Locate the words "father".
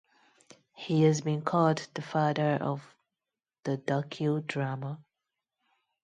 2.01-2.57